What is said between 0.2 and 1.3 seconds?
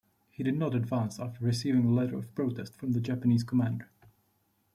He did not advance